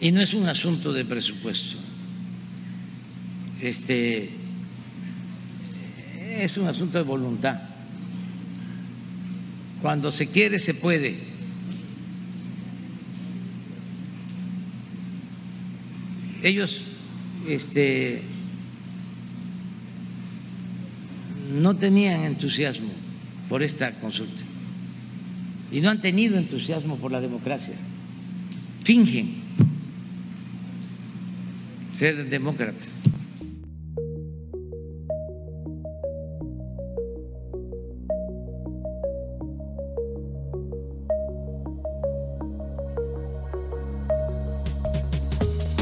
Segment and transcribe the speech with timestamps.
[0.00, 1.76] Y no es un asunto de presupuesto.
[3.60, 4.30] Este
[6.38, 7.60] es un asunto de voluntad.
[9.82, 11.18] Cuando se quiere, se puede.
[16.42, 16.82] Ellos
[17.48, 18.22] este,
[21.52, 22.92] no tenían entusiasmo
[23.48, 24.42] por esta consulta
[25.72, 27.74] y no han tenido entusiasmo por la democracia.
[28.84, 29.47] Fingen
[31.98, 32.92] ser demócratas.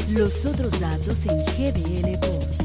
[0.09, 2.61] Los otros datos en GDL Post.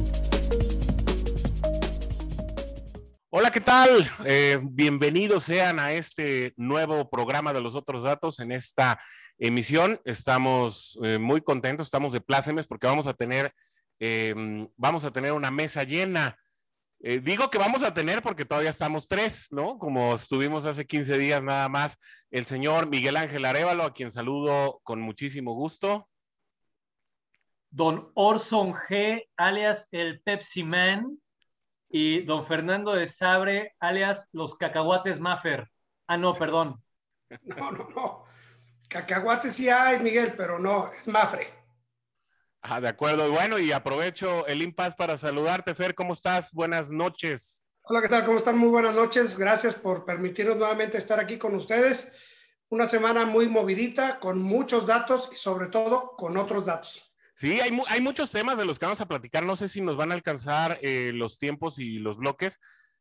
[3.29, 4.11] Hola, ¿qué tal?
[4.25, 8.99] Eh, bienvenidos sean a este nuevo programa de los otros datos en esta
[9.39, 10.01] emisión.
[10.05, 13.51] Estamos eh, muy contentos, estamos de plácemes porque vamos a tener,
[13.99, 16.37] em, vamos a tener una mesa llena.
[17.01, 19.79] Eh, digo que vamos a tener porque todavía estamos tres, ¿no?
[19.79, 21.99] Como estuvimos hace 15 días nada más,
[22.31, 26.09] el señor Miguel Ángel Arevalo, a quien saludo con muchísimo gusto
[27.73, 31.19] don Orson G, alias el Pepsi Man,
[31.89, 35.69] y don Fernando de Sabre, alias los cacahuates Maffer.
[36.07, 36.83] Ah, no, perdón.
[37.57, 38.25] No, no, no.
[38.93, 41.47] Cacahuates sí hay, Miguel, pero no, es Mafre.
[42.61, 43.31] Ah, de acuerdo.
[43.33, 45.95] Bueno, y aprovecho el impas para saludarte, Fer.
[45.95, 46.53] ¿Cómo estás?
[46.53, 47.65] Buenas noches.
[47.85, 48.25] Hola, ¿qué tal?
[48.25, 48.59] ¿Cómo están?
[48.59, 49.39] Muy buenas noches.
[49.39, 52.13] Gracias por permitirnos nuevamente estar aquí con ustedes.
[52.69, 57.15] Una semana muy movidita, con muchos datos y sobre todo con otros datos.
[57.35, 59.43] Sí, hay, hay, muchos temas de los que vamos a platicar.
[59.43, 62.61] No sé si nos van a alcanzar eh, los tiempos y los bloques.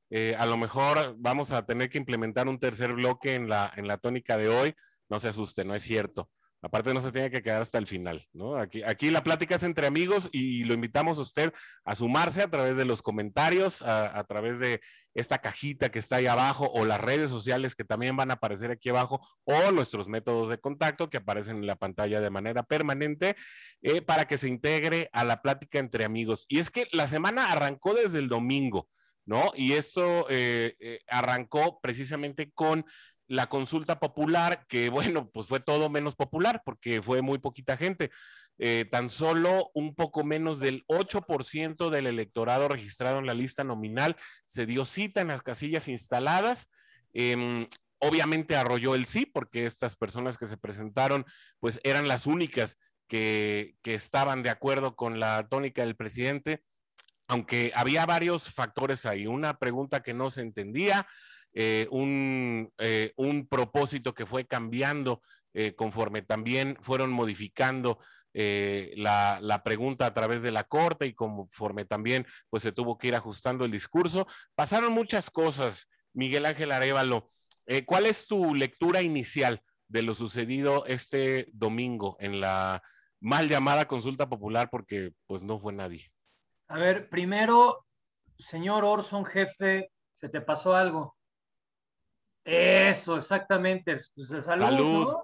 [0.09, 3.87] Eh, a lo mejor vamos a tener que implementar un tercer bloque en la, en
[3.87, 4.75] la tónica de hoy.
[5.11, 6.29] No se asuste, no es cierto.
[6.61, 8.55] Aparte no se tiene que quedar hasta el final, ¿no?
[8.55, 11.53] Aquí, aquí la plática es entre amigos y lo invitamos a usted
[11.83, 14.79] a sumarse a través de los comentarios, a, través de
[15.13, 18.71] esta cajita que está ahí abajo o las redes sociales que también van a aparecer
[18.71, 23.35] aquí abajo o nuestros métodos de contacto que aparecen en la pantalla de manera permanente
[23.81, 26.45] eh, para que se integre a la plática entre amigos.
[26.47, 28.87] Y es que la semana arrancó desde el domingo.
[29.25, 29.51] ¿no?
[29.55, 32.85] Y esto eh, eh, arrancó precisamente con
[33.31, 38.11] la consulta popular, que bueno, pues fue todo menos popular porque fue muy poquita gente.
[38.57, 44.17] Eh, tan solo un poco menos del 8% del electorado registrado en la lista nominal
[44.45, 46.69] se dio cita en las casillas instaladas.
[47.13, 47.67] Em,
[47.99, 51.25] obviamente arrolló el sí, porque estas personas que se presentaron,
[51.59, 52.77] pues eran las únicas
[53.07, 56.63] que, que estaban de acuerdo con la tónica del presidente,
[57.27, 59.25] aunque había varios factores ahí.
[59.25, 61.07] Una pregunta que no se entendía,
[61.53, 65.21] eh, un, eh, un, propósito que fue cambiando
[65.53, 67.99] eh, conforme también fueron modificando
[68.33, 73.09] la, la, pregunta a través de la corte y conforme también pues se tuvo que
[73.09, 74.25] ir ajustando el discurso.
[74.55, 77.27] Pasaron muchas cosas, Miguel Ángel Arevalo.
[77.85, 82.81] ¿Cuál es tu lectura inicial de lo sucedido este domingo en la
[83.19, 86.09] mal llamada consulta popular porque pues no fue nadie?
[86.69, 87.85] A ver, primero,
[88.39, 91.17] señor Orson, jefe, se te pasó algo.
[92.43, 93.97] Eso, exactamente.
[94.15, 94.65] Pues, salud.
[94.65, 95.15] salud.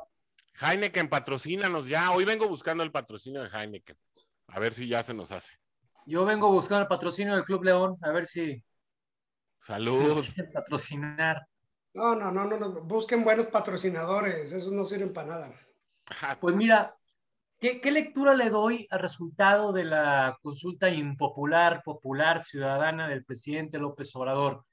[0.60, 2.12] Heineken, patrocínanos ya.
[2.12, 3.98] Hoy vengo buscando el patrocinio de Heineken.
[4.48, 5.58] A ver si ya se nos hace.
[6.06, 7.98] Yo vengo buscando el patrocinio del Club León.
[8.02, 8.64] A ver si.
[9.60, 10.26] Salud.
[10.54, 11.46] patrocinar.
[11.94, 14.52] No, no, no, no, Busquen buenos patrocinadores.
[14.52, 15.52] Esos no sirven para nada.
[16.40, 16.96] Pues mira,
[17.60, 23.78] ¿qué, ¿qué, lectura le doy al resultado de la consulta impopular, popular, ciudadana del presidente
[23.78, 24.66] López Obrador?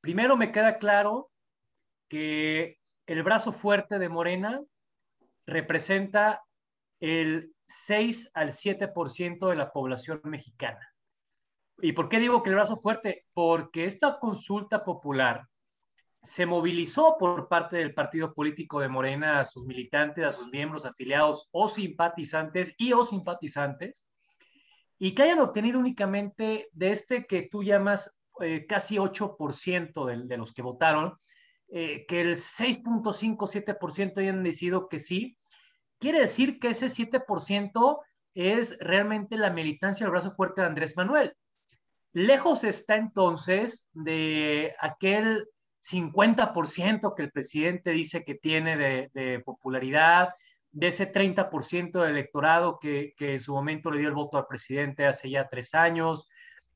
[0.00, 1.30] Primero me queda claro
[2.08, 4.60] que el brazo fuerte de Morena
[5.46, 6.42] representa
[7.00, 10.92] el 6 al 7% de la población mexicana.
[11.78, 13.26] ¿Y por qué digo que el brazo fuerte?
[13.34, 15.46] Porque esta consulta popular
[16.22, 20.84] se movilizó por parte del partido político de Morena a sus militantes, a sus miembros
[20.84, 24.08] afiliados o simpatizantes y o simpatizantes,
[24.98, 30.36] y que hayan obtenido únicamente de este que tú llamas eh, casi 8% de, de
[30.36, 31.16] los que votaron,
[31.68, 35.36] eh, que el 6.57% hayan decidido que sí,
[35.98, 38.00] quiere decir que ese 7%
[38.34, 41.34] es realmente la militancia del brazo fuerte de Andrés Manuel.
[42.12, 45.48] Lejos está entonces de aquel
[45.82, 50.30] 50% que el presidente dice que tiene de, popularidad,
[50.70, 54.46] de ese 30% del electorado que, que, en su momento le dio el voto al
[54.46, 56.28] presidente hace ya tres años,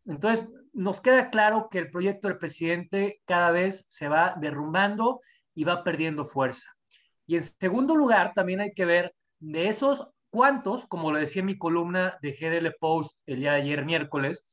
[0.06, 5.20] entonces, nos queda claro que el proyecto del presidente cada vez se va derrumbando
[5.54, 6.68] y va perdiendo fuerza.
[7.26, 11.46] Y en segundo lugar, también hay que ver de esos cuántos, como lo decía en
[11.46, 14.44] mi columna de GDL Post el día de ayer miércoles,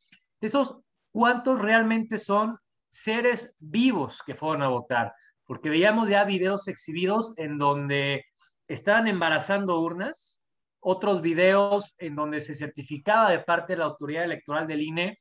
[0.42, 0.80] de esos
[1.12, 2.58] cuántos realmente son
[2.88, 5.14] seres vivos que fueron a votar,
[5.46, 8.26] porque veíamos ya videos exhibidos en donde
[8.68, 10.42] estaban embarazando urnas,
[10.80, 15.20] otros videos en donde se certificaba de parte de la autoridad electoral del INE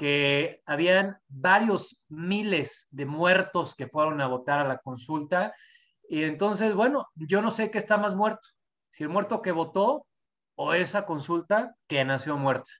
[0.00, 5.54] que habían varios miles de muertos que fueron a votar a la consulta.
[6.08, 8.48] Y entonces, bueno, yo no sé qué está más muerto,
[8.90, 10.06] si el muerto que votó
[10.54, 12.70] o esa consulta que nació muerta.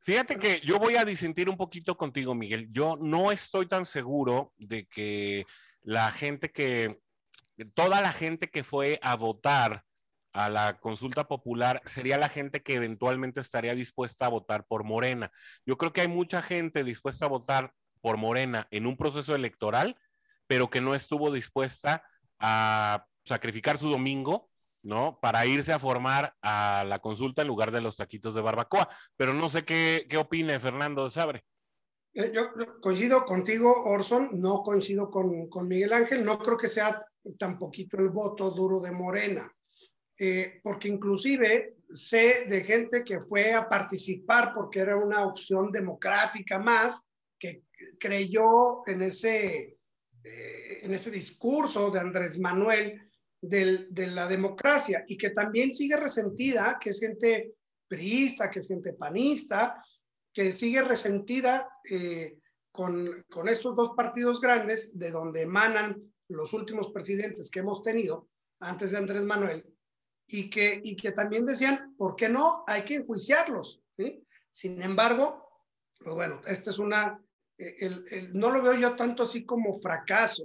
[0.00, 2.66] Fíjate que yo voy a disentir un poquito contigo, Miguel.
[2.72, 5.46] Yo no estoy tan seguro de que
[5.80, 6.98] la gente que,
[7.72, 9.84] toda la gente que fue a votar
[10.32, 15.30] a la consulta popular sería la gente que eventualmente estaría dispuesta a votar por Morena.
[15.66, 19.96] Yo creo que hay mucha gente dispuesta a votar por Morena en un proceso electoral,
[20.46, 22.04] pero que no estuvo dispuesta
[22.38, 24.50] a sacrificar su domingo,
[24.82, 25.18] ¿no?
[25.20, 28.88] Para irse a formar a la consulta en lugar de los taquitos de barbacoa.
[29.16, 31.44] Pero no sé qué, qué opine Fernando de Sabre.
[32.14, 32.50] Eh, yo
[32.80, 37.04] coincido contigo, Orson, no coincido con, con Miguel Ángel, no creo que sea
[37.38, 39.52] tan poquito el voto duro de Morena.
[40.22, 46.58] Eh, porque inclusive sé de gente que fue a participar porque era una opción democrática
[46.58, 47.02] más,
[47.38, 47.64] que
[47.98, 49.78] creyó en ese,
[50.22, 53.00] eh, en ese discurso de Andrés Manuel
[53.40, 57.54] de la democracia y que también sigue resentida, que es gente
[57.88, 59.82] priista, que es gente panista,
[60.34, 62.36] que sigue resentida eh,
[62.70, 68.28] con, con estos dos partidos grandes de donde emanan los últimos presidentes que hemos tenido
[68.60, 69.64] antes de Andrés Manuel
[70.32, 72.62] y que, y que también decían, ¿por qué no?
[72.66, 73.82] Hay que enjuiciarlos.
[74.52, 75.66] Sin embargo,
[75.98, 77.20] pues bueno, esta es una,
[77.58, 80.44] eh, no lo veo yo tanto así como fracaso.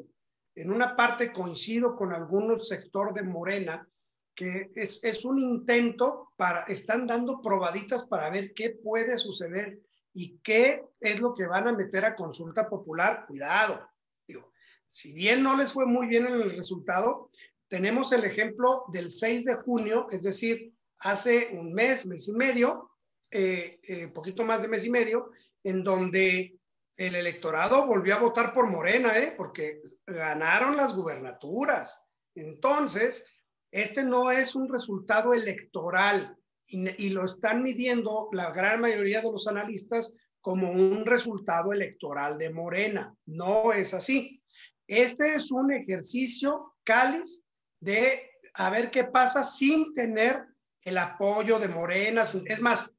[0.56, 3.88] En una parte coincido con algún sector de Morena,
[4.34, 9.80] que es, es un intento para, están dando probaditas para ver qué puede suceder
[10.14, 13.26] y qué es lo que van a meter a consulta popular.
[13.28, 13.88] Cuidado,
[14.28, 14.52] digo,
[14.88, 17.30] si bien no les fue muy bien en el resultado,
[17.68, 22.92] tenemos el ejemplo del 6 de junio, es decir, hace un mes, mes y medio,
[23.32, 25.32] eh, eh, poquito más de mes y medio,
[25.64, 26.58] en donde
[26.98, 29.34] el electorado volvió a votar por Morena, ¿eh?
[29.36, 32.06] porque ganaron las gubernaturas.
[32.36, 33.30] Entonces,
[33.72, 39.32] este no es un resultado electoral y, y, lo están midiendo la gran mayoría de
[39.32, 43.14] los analistas como un resultado electoral de Morena.
[43.26, 44.42] No es así.
[44.88, 47.45] Este es un ejercicio cáliz
[47.86, 50.46] de a ver qué pasa sin tener
[50.84, 52.92] el apoyo de Morena, es más,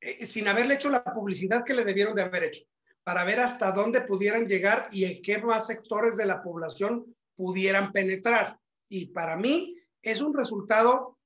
[0.00, 2.62] eh, sin haberle hecho la publicidad que le debieron de haber hecho,
[3.02, 7.92] para ver hasta dónde pudieran llegar y en qué más sectores de la población pudieran
[7.92, 8.58] penetrar.
[8.88, 11.18] Y para mí es un resultado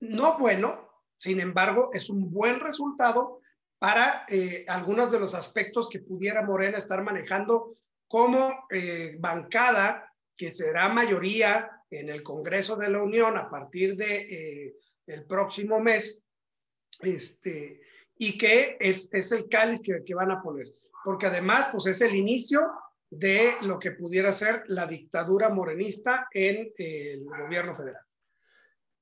[0.00, 0.88] no bueno,
[1.18, 3.40] sin embargo, es un buen resultado
[3.78, 7.76] para eh, algunos de los aspectos que pudiera Morena estar manejando
[8.08, 14.16] como eh, bancada, que será mayoría en el Congreso de la Unión a partir de
[14.16, 14.74] eh,
[15.06, 16.26] el próximo mes,
[17.00, 17.80] este,
[18.16, 20.66] y que es, es el cáliz que, que, van a poner,
[21.04, 22.60] porque además, pues es el inicio
[23.10, 28.02] de lo que pudiera ser la dictadura morenista en el gobierno federal.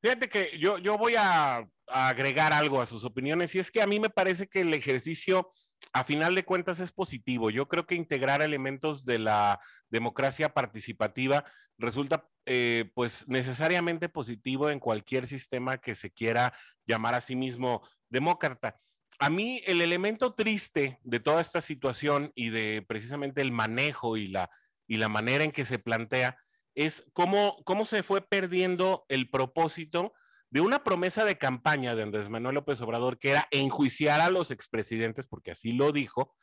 [0.02, 3.80] Fíjate que yo, yo voy a, a agregar algo a sus opiniones, y es que
[3.80, 5.50] a mí me parece que el ejercicio
[5.92, 7.50] a final de cuentas es positivo.
[7.50, 9.60] Yo creo que integrar elementos de la
[9.90, 11.44] democracia participativa
[11.78, 16.54] resulta eh, pues necesariamente positivo en cualquier sistema que se quiera
[16.86, 18.78] llamar a sí mismo demócrata.
[19.18, 24.28] A mí el elemento triste de toda esta situación y de precisamente el manejo y
[24.28, 24.50] la,
[24.86, 26.36] y la manera en que se plantea
[26.74, 30.12] es cómo, cómo se fue perdiendo el propósito
[30.52, 34.50] de una promesa de campaña de Andrés Manuel López Obrador que era enjuiciar a los
[34.50, 36.36] expresidentes, porque así lo dijo,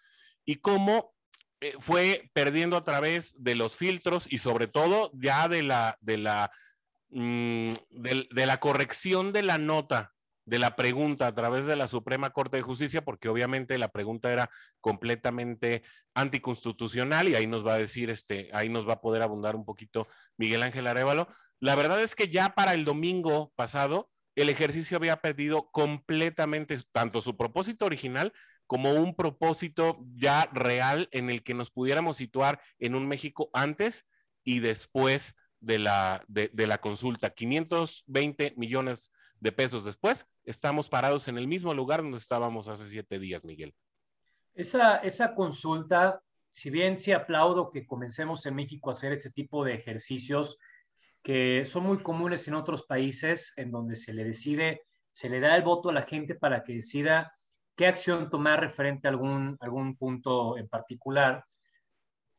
[0.45, 1.13] y cómo
[1.61, 6.17] eh, fue perdiendo a través de los filtros y sobre todo ya de la, de
[6.17, 6.51] la,
[7.11, 10.11] mm, de, la corrección de la nota
[10.43, 14.33] de la pregunta a través de la Suprema Corte de Justicia, porque obviamente la pregunta
[14.33, 14.49] era
[14.81, 15.83] completamente
[16.15, 19.65] anticonstitucional y ahí nos va a decir, este, ahí nos va a poder abundar un
[19.65, 21.27] poquito Miguel Ángel Arevalo,
[21.59, 27.21] la verdad es que ya para el domingo pasado, el ejercicio había perdido completamente tanto
[27.21, 28.31] su propósito original
[28.67, 34.05] como un propósito ya real en el que nos pudiéramos situar en un México antes
[34.43, 37.31] y después de la, de, la consulta.
[37.31, 43.19] 520 millones de pesos después, estamos parados en el mismo lugar donde estábamos hace siete
[43.19, 43.73] días, Miguel.
[44.53, 49.65] Esa, esa consulta, si bien sí aplaudo que comencemos en México a hacer ese tipo
[49.65, 50.57] de ejercicios,
[51.23, 55.55] que son muy comunes en otros países en donde se le decide, se le da
[55.55, 57.31] el voto a la gente para que decida
[57.75, 61.43] qué acción tomar referente a algún, algún punto en particular.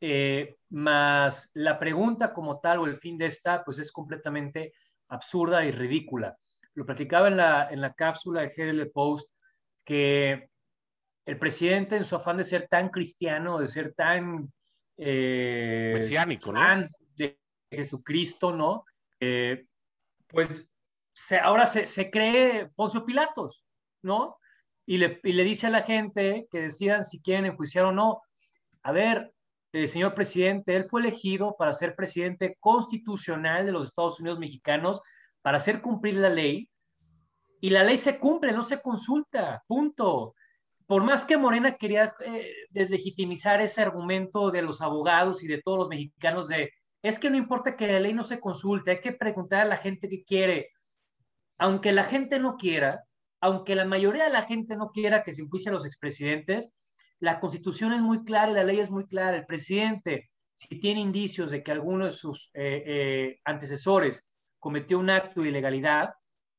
[0.01, 4.73] Eh, más la pregunta como tal o el fin de esta, pues es completamente
[5.09, 6.37] absurda y ridícula.
[6.75, 9.31] Lo platicaba en la, en la cápsula de GL Post
[9.85, 10.49] que
[11.27, 14.53] el presidente en su afán de ser tan cristiano, de ser tan...
[14.97, 16.61] Eh, Mesiánico, ¿no?
[16.61, 16.89] de
[17.71, 18.85] Jesucristo, ¿no?
[19.21, 19.67] Eh,
[20.27, 20.69] pues
[21.43, 23.65] ahora se, se, cree Poncio Pilatos,
[24.03, 24.39] ¿no?
[24.87, 28.23] Y le, y le, dice a la gente que decidan si quieren enjuiciar o no.
[28.83, 29.33] A ver,
[29.73, 35.03] eh, señor presidente, él fue elegido para ser presidente constitucional de los Estados Unidos mexicanos,
[35.43, 36.69] para hacer cumplir la ley,
[37.61, 40.35] y la ley se cumple, no se consulta, punto.
[40.87, 45.79] Por más que Morena quería eh, deslegitimizar ese argumento de los abogados y de todos
[45.79, 49.12] los mexicanos de, es que no importa que la ley no se consulte, hay que
[49.12, 50.71] preguntar a la gente que quiere.
[51.59, 53.04] Aunque la gente no quiera,
[53.40, 56.73] aunque la mayoría de la gente no quiera que se enjuicien los expresidentes,
[57.19, 59.37] la constitución es muy clara y la ley es muy clara.
[59.37, 64.28] El presidente, si tiene indicios de que alguno de sus eh, eh, antecesores
[64.59, 66.11] cometió un acto de ilegalidad,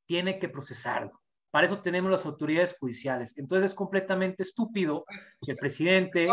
[0.06, 1.21] tiene que procesarlo.
[1.52, 3.38] Para eso tenemos las autoridades judiciales.
[3.38, 5.06] Entonces es completamente estúpido
[5.42, 6.26] que el presidente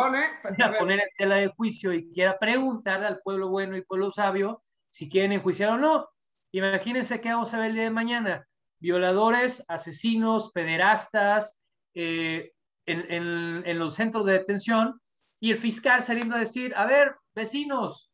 [0.57, 4.63] quiera poner en tela de juicio y quiera preguntarle al pueblo bueno y pueblo sabio
[4.91, 6.09] si quieren enjuiciar o no.
[6.53, 8.47] Imagínense qué vamos a ver el día de mañana.
[8.81, 11.59] Violadores, asesinos, pederastas,
[11.95, 12.53] eh,
[12.87, 15.01] en, los centros de detención
[15.41, 18.08] y el fiscal saliendo a decir, a ver, vecinos,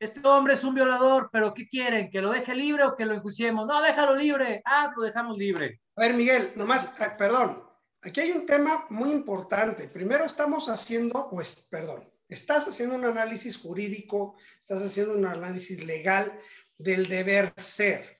[0.00, 2.10] este hombre es un violador, pero ¿qué quieren?
[2.10, 3.66] ¿Que lo deje libre o que lo enjuiciemos?
[3.66, 4.62] No, déjalo libre.
[4.64, 5.80] Ah, lo dejamos libre.
[5.96, 7.62] A ver, Miguel, nomás, ah, perdón,
[8.02, 9.88] aquí hay un tema muy importante.
[9.88, 16.32] Primero estamos haciendo, pues, perdón, estás haciendo un análisis jurídico, estás haciendo un análisis legal
[16.78, 18.18] del deber ser.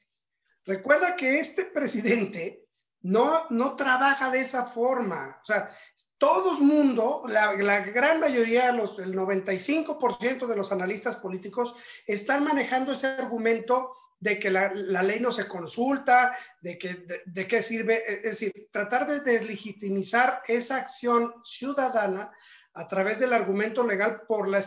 [0.66, 2.66] Recuerda que este presidente
[3.00, 5.40] no, no trabaja de esa forma.
[5.42, 5.75] O sea,
[6.21, 11.75] todo el mundo, la, gran mayoría, los, el 95% de los analistas políticos
[12.07, 17.62] están manejando ese argumento de que la, ley no se consulta, de, que, de, qué
[17.62, 22.31] sirve, es decir, tratar de deslegitimizar esa acción ciudadana
[22.75, 24.62] a través del argumento legal por la,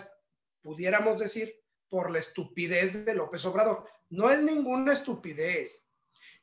[0.63, 3.87] pudiéramos decir, por la estupidez de López Obrador.
[4.09, 5.87] No es ninguna estupidez,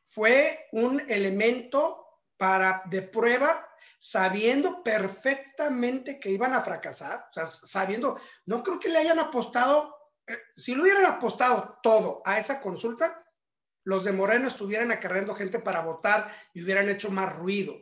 [0.05, 3.69] fue un elemento para, de prueba
[4.00, 9.95] sabiendo perfectamente que iban a fracasar, o sea, sabiendo, no creo que le hayan apostado,
[10.26, 13.23] eh, si le hubieran apostado todo a esa consulta,
[13.85, 17.75] los de Moreno estuvieran acarreando gente para votar y hubieran hecho más ruido.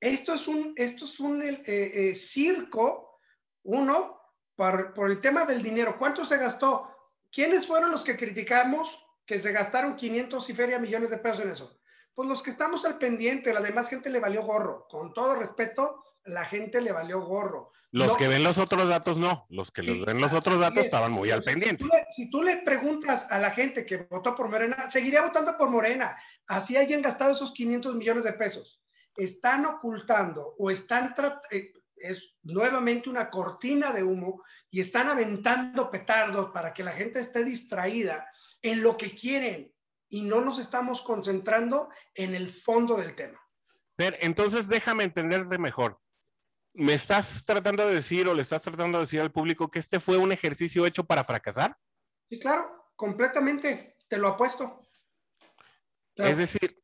[0.00, 3.20] Esto es un, esto es un eh, eh, circo,
[3.62, 4.20] uno,
[4.56, 5.96] por, por el tema del dinero.
[5.96, 6.92] ¿Cuánto se gastó?
[7.30, 11.50] ¿Quiénes fueron los que criticamos que se gastaron 500 y feria millones de pesos en
[11.50, 11.80] eso?
[12.14, 14.86] Pues los que estamos al pendiente, la demás gente le valió gorro.
[14.88, 17.72] Con todo respeto, la gente le valió gorro.
[17.90, 21.30] Los que ven los otros datos no, los que ven los otros datos estaban muy
[21.30, 21.84] al pendiente.
[22.10, 26.16] Si tú, le, preguntas a la gente que votó por Morena, seguiría votando por Morena.
[26.46, 28.80] Así hayan gastado esos 500 millones de pesos.
[29.14, 31.14] Están ocultando o están
[31.50, 37.20] eh, es nuevamente una cortina de humo y están aventando petardos para que la gente
[37.20, 38.26] esté distraída
[38.62, 39.70] en lo que quieren
[40.12, 43.40] y no nos estamos concentrando en el fondo del tema.
[43.96, 45.98] Entonces déjame entenderte mejor.
[46.74, 50.00] ¿Me estás tratando de decir o le estás tratando de decir al público que este
[50.00, 51.76] fue un ejercicio hecho para fracasar?
[52.28, 54.82] Sí, claro, completamente, te lo apuesto.
[56.16, 56.78] es decir,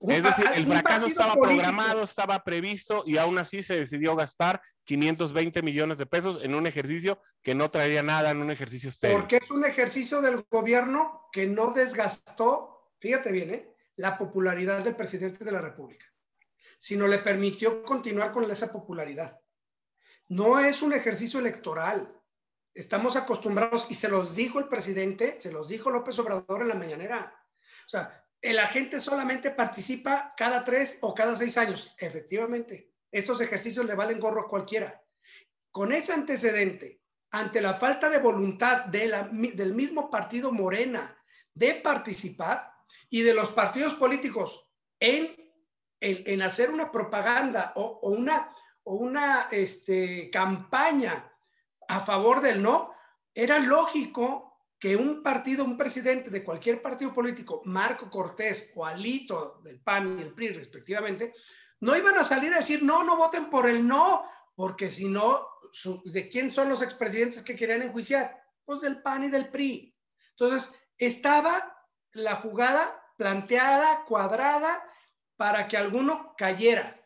[0.00, 5.62] es decir, el fracaso estaba programado, estaba previsto y aún así se decidió gastar 520
[5.62, 9.18] millones de pesos en un ejercicio que no traería nada, en un ejercicio estéril.
[9.18, 13.72] Porque es un ejercicio del gobierno que no desgastó, fíjate bien, ¿eh?
[13.94, 16.06] la popularidad del presidente de la República,
[16.76, 19.40] sino le permitió continuar con esa popularidad.
[20.26, 22.12] No es un ejercicio electoral.
[22.74, 26.74] Estamos acostumbrados, y se los dijo el presidente, se los dijo López Obrador en la
[26.74, 27.32] mañanera.
[27.86, 31.94] O sea, el agente solamente participa cada tres o cada seis años.
[31.96, 35.02] Efectivamente, estos ejercicios le valen gorro a cualquiera.
[35.70, 37.00] Con ese antecedente,
[37.30, 41.16] ante la falta de voluntad del mismo partido Morena
[41.54, 42.72] de participar
[43.08, 45.36] y de los partidos políticos en,
[46.42, 48.52] hacer una propaganda o, una,
[48.84, 51.30] o una este, campaña
[51.88, 52.94] a favor del no,
[53.34, 59.60] era lógico que un partido, un presidente de cualquier partido político, Marco Cortés o Alito
[59.62, 61.34] del PAN y el PRI respectivamente,
[61.80, 65.46] no iban a salir a decir, no, no voten por el no, porque si no,
[66.04, 68.42] ¿de quién son los expresidentes que querían enjuiciar?
[68.64, 69.96] Pues del PAN y del PRI.
[70.30, 71.76] Entonces, estaba
[72.12, 74.86] la jugada planteada, cuadrada,
[75.36, 76.96] para que alguno cayera.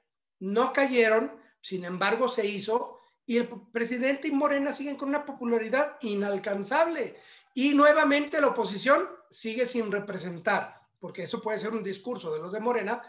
[0.40, 5.97] No cayeron, sin embargo se hizo y el presidente y Morena siguen con una popularidad
[6.00, 7.16] inalcanzable.
[7.54, 12.52] Y nuevamente la oposición sigue sin representar, porque eso puede ser un discurso de los
[12.52, 13.02] de Morena,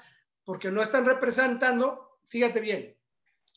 [0.45, 2.97] porque no están representando, fíjate bien,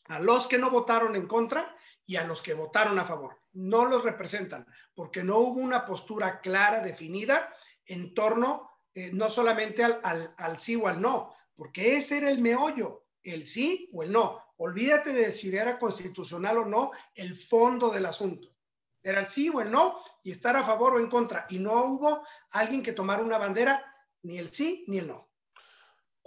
[0.07, 3.39] a los que no votaron en contra y a los que votaron a favor.
[3.53, 7.53] No los representan, porque no hubo una postura clara, definida,
[7.85, 12.41] en torno eh, no solamente al, al sí o al no, porque ese era el
[12.41, 14.43] meollo, el sí o el no.
[14.57, 18.55] Olvídate de si era constitucional o no el fondo del asunto.
[19.01, 21.45] Era el sí o el no y estar a favor o en contra.
[21.49, 23.85] Y no hubo alguien que tomara una bandera,
[24.23, 25.28] ni el sí ni el no.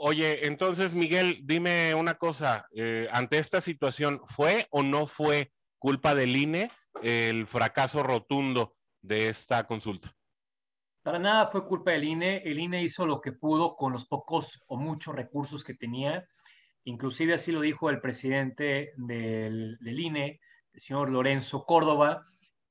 [0.05, 2.67] Oye, entonces, Miguel, dime una cosa.
[2.73, 6.73] Eh, ante esta situación, ¿fue o no fue culpa del INE
[7.05, 10.13] el fracaso rotundo de esta consulta?
[11.05, 12.39] Para nada fue culpa del INE.
[12.39, 16.27] El INE hizo lo que pudo con los pocos o muchos recursos que tenía.
[16.83, 20.41] Inclusive así lo dijo el presidente del, del INE,
[20.73, 22.23] el señor Lorenzo Córdoba,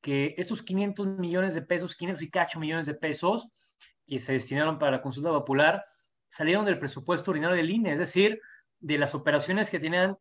[0.02, 3.48] que esos 500 millones de pesos, 500 y cacho millones de pesos
[4.06, 5.86] que se destinaron para la consulta popular,
[6.32, 8.40] salieron del presupuesto ordinario del INE, es decir,
[8.80, 10.18] de las operaciones que tenían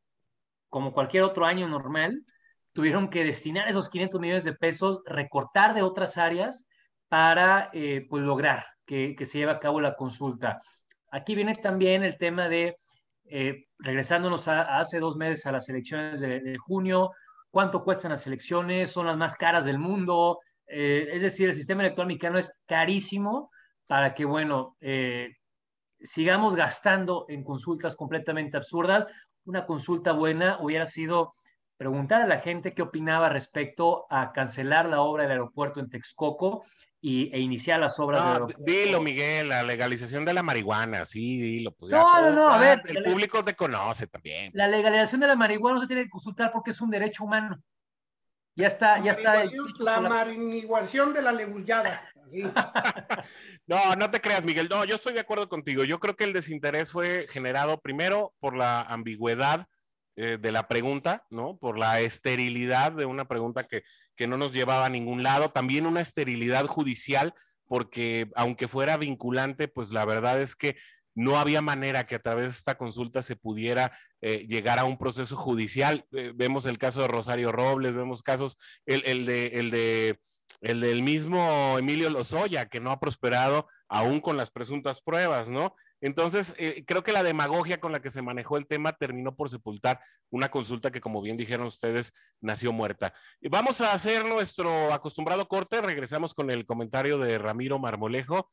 [0.68, 2.24] como cualquier otro año normal,
[2.72, 6.68] tuvieron que destinar esos 500 millones de pesos, recortar de otras áreas
[7.08, 10.60] para eh, pues lograr que, se lleve a cabo la consulta.
[11.10, 12.76] Aquí viene también el tema de,
[13.24, 17.12] eh, regresándonos a, hace dos meses a las elecciones de, de junio,
[17.50, 20.38] cuánto cuestan las elecciones, son las más caras del mundo,
[20.72, 23.50] eh, es decir, el sistema electoral mexicano es carísimo
[23.88, 25.36] para que, bueno, eh,
[26.02, 29.06] sigamos gastando en consultas completamente absurdas.
[29.44, 31.32] Una consulta buena hubiera sido
[31.76, 36.62] preguntar a la gente qué opinaba respecto a cancelar la obra del aeropuerto en Texcoco
[37.00, 38.62] y, e iniciar las obras no, del aeropuerto.
[38.64, 41.72] Dilo, Miguel, la legalización de la marihuana, sí, dilo.
[41.72, 42.82] Pues no, ya, no, no, a ver.
[42.84, 44.50] El público te conoce también.
[44.54, 47.58] La legalización de la marihuana no se tiene que consultar porque es un derecho humano.
[48.56, 49.42] Ya está, ya está.
[49.78, 52.09] La marihuana de la legullada.
[53.66, 54.68] no, no te creas, Miguel.
[54.70, 55.84] No, yo estoy de acuerdo contigo.
[55.84, 59.66] Yo creo que el desinterés fue generado primero por la ambigüedad
[60.16, 61.56] eh, de la pregunta, ¿no?
[61.56, 63.82] Por la esterilidad de una pregunta que,
[64.16, 65.50] que no nos llevaba a ningún lado.
[65.50, 67.34] También una esterilidad judicial,
[67.66, 70.76] porque aunque fuera vinculante, pues la verdad es que
[71.14, 74.98] no había manera que a través de esta consulta se pudiera eh, llegar a un
[74.98, 76.04] proceso judicial.
[76.12, 80.18] Eh, vemos el caso de Rosario Robles, vemos casos, el, el, de, el, de,
[80.60, 85.74] el del mismo Emilio Lozoya, que no ha prosperado aún con las presuntas pruebas, ¿no?
[86.00, 89.50] Entonces, eh, creo que la demagogia con la que se manejó el tema terminó por
[89.50, 93.12] sepultar una consulta que, como bien dijeron ustedes, nació muerta.
[93.42, 98.50] Vamos a hacer nuestro acostumbrado corte, regresamos con el comentario de Ramiro Marmolejo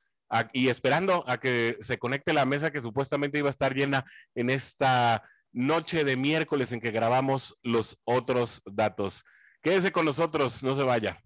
[0.52, 4.06] y esperando a que se conecte la mesa que supuestamente iba a estar llena
[4.36, 9.24] en esta noche de miércoles en que grabamos los otros datos.
[9.62, 11.24] Quédese con nosotros, no se vaya.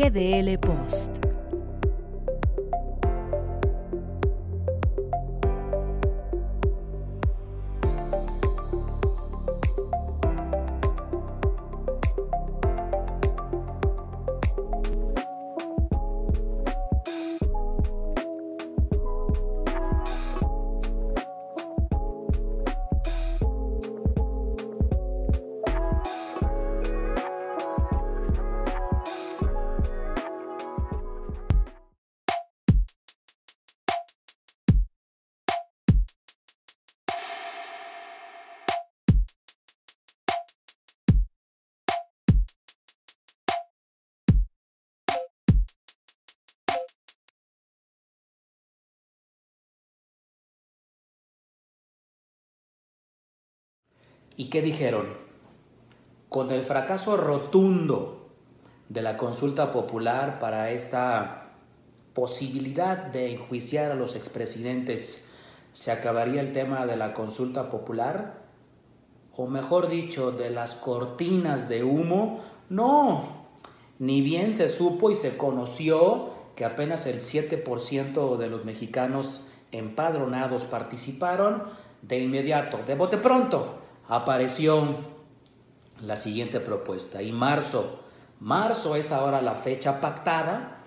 [0.00, 1.29] GDL Post.
[54.40, 55.04] ¿Y qué dijeron?
[56.30, 58.30] Con el fracaso rotundo
[58.88, 61.50] de la consulta popular para esta
[62.14, 65.30] posibilidad de enjuiciar a los expresidentes,
[65.74, 68.38] ¿se acabaría el tema de la consulta popular?
[69.36, 72.40] O mejor dicho, de las cortinas de humo.
[72.70, 73.44] No,
[73.98, 80.64] ni bien se supo y se conoció que apenas el 7% de los mexicanos empadronados
[80.64, 81.64] participaron,
[82.00, 83.79] de inmediato, de bote pronto,
[84.10, 84.96] apareció
[86.02, 87.22] la siguiente propuesta.
[87.22, 88.00] Y marzo,
[88.40, 90.78] marzo es ahora la fecha pactada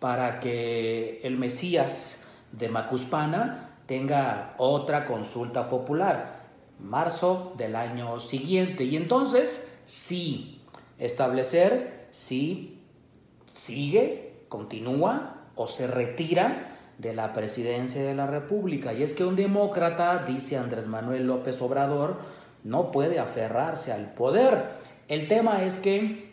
[0.00, 6.46] para que el Mesías de Macuspana tenga otra consulta popular,
[6.80, 8.84] marzo del año siguiente.
[8.84, 10.62] Y entonces, sí,
[10.98, 12.80] establecer si
[13.54, 18.94] sigue, continúa o se retira de la presidencia de la República.
[18.94, 24.80] Y es que un demócrata, dice Andrés Manuel López Obrador, no puede aferrarse al poder.
[25.08, 26.32] El tema es que,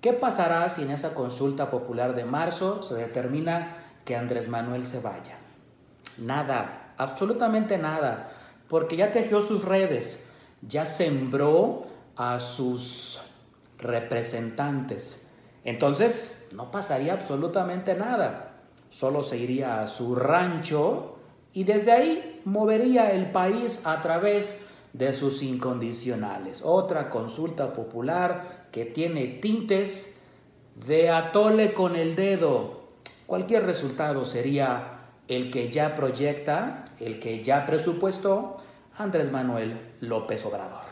[0.00, 5.00] ¿qué pasará si en esa consulta popular de marzo se determina que Andrés Manuel se
[5.00, 5.36] vaya?
[6.18, 8.30] Nada, absolutamente nada,
[8.68, 10.28] porque ya tejió sus redes,
[10.62, 13.20] ya sembró a sus
[13.78, 15.28] representantes.
[15.64, 18.52] Entonces, no pasaría absolutamente nada.
[18.88, 21.16] Solo se iría a su rancho
[21.52, 24.65] y desde ahí movería el país a través
[24.96, 26.62] de sus incondicionales.
[26.64, 30.22] Otra consulta popular que tiene tintes
[30.86, 32.88] de atole con el dedo.
[33.26, 38.56] Cualquier resultado sería el que ya proyecta, el que ya presupuestó
[38.96, 40.84] Andrés Manuel López Obrador.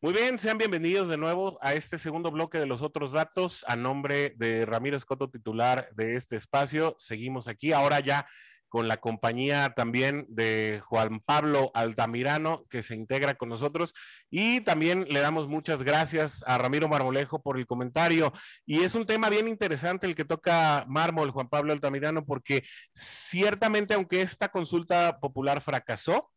[0.00, 3.64] Muy bien, sean bienvenidos de nuevo a este segundo bloque de los otros datos.
[3.68, 8.26] A nombre de Ramiro Escoto, titular de este espacio, seguimos aquí ahora ya
[8.72, 13.92] con la compañía también de Juan Pablo Altamirano, que se integra con nosotros.
[14.30, 18.32] Y también le damos muchas gracias a Ramiro Marmolejo por el comentario.
[18.64, 23.92] Y es un tema bien interesante el que toca Mármol, Juan Pablo Altamirano, porque ciertamente,
[23.92, 26.30] aunque esta consulta popular fracasó,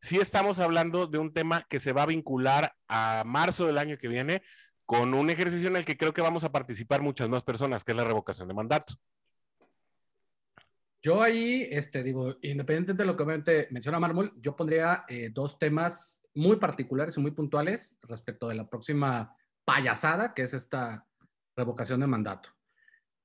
[0.00, 3.96] sí estamos hablando de un tema que se va a vincular a marzo del año
[3.96, 4.42] que viene
[4.86, 7.92] con un ejercicio en el que creo que vamos a participar muchas más personas, que
[7.92, 8.94] es la revocación de mandato.
[11.06, 16.20] Yo ahí, este, digo, independientemente de lo que menciona Mármol, yo pondría eh, dos temas
[16.34, 19.32] muy particulares y muy puntuales respecto de la próxima
[19.64, 21.06] payasada, que es esta
[21.54, 22.48] revocación de mandato.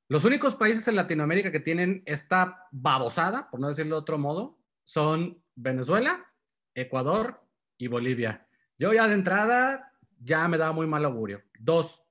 [0.10, 4.60] Los únicos países en Latinoamérica que tienen esta babosada, por no decirlo de otro modo,
[4.84, 6.32] son Venezuela,
[6.76, 7.44] Ecuador
[7.80, 8.48] y Bolivia.
[8.78, 11.42] Yo ya de entrada ya me da muy mal augurio.
[11.58, 12.06] Dos,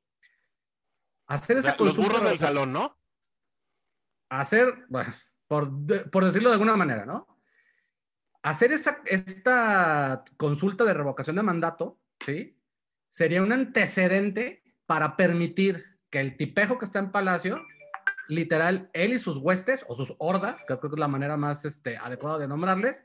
[1.29, 2.99] hacer esa Los burros del salón, ¿no?
[4.31, 5.15] Hacer, bueno,
[5.51, 5.69] por,
[6.13, 7.27] por, decirlo de alguna manera, ¿no?
[8.41, 12.57] Hacer esa, esta consulta de revocación de mandato, ¿sí?
[13.09, 17.67] Sería un antecedente para permitir que el tipejo que está en Palacio,
[18.29, 21.65] literal, él y sus huestes o sus hordas, que creo que es la manera más
[21.65, 23.05] este, adecuada de nombrarles,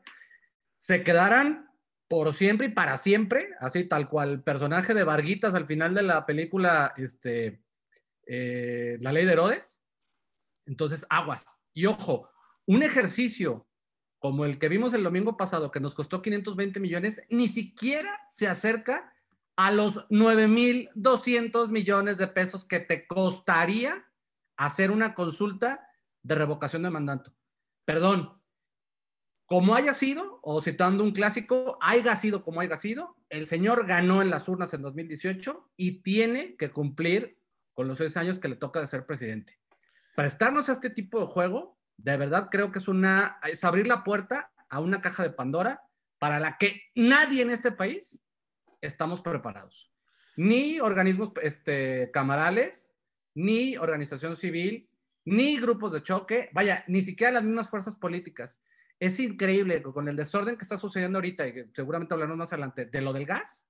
[0.77, 1.71] se quedaran
[2.07, 6.27] por siempre y para siempre, así tal cual personaje de Varguitas al final de la
[6.27, 7.63] película este,
[8.27, 9.81] eh, La Ley de Herodes.
[10.67, 11.59] Entonces, aguas.
[11.73, 12.29] Y ojo,
[12.65, 13.67] un ejercicio
[14.19, 18.47] como el que vimos el domingo pasado, que nos costó 520 millones, ni siquiera se
[18.47, 19.13] acerca
[19.55, 24.05] a los 9.200 millones de pesos que te costaría
[24.57, 25.87] hacer una consulta
[26.23, 27.35] de revocación de mandato.
[27.85, 28.41] Perdón,
[29.45, 34.23] como haya sido, o citando un clásico, haya sido como haya sido, el señor ganó
[34.23, 37.39] en las urnas en 2018 y tiene que cumplir
[37.73, 39.59] con los seis años que le toca de ser presidente.
[40.15, 44.03] Prestarnos a este tipo de juego, de verdad creo que es una, es abrir la
[44.03, 45.81] puerta a una caja de Pandora
[46.19, 48.21] para la que nadie en este país
[48.81, 49.91] estamos preparados.
[50.37, 52.89] Ni organismos este, camarales,
[53.33, 54.89] ni organización civil,
[55.25, 58.61] ni grupos de choque, vaya, ni siquiera las mismas fuerzas políticas.
[58.99, 62.85] Es increíble con el desorden que está sucediendo ahorita y que seguramente hablaremos más adelante
[62.85, 63.67] de lo del gas,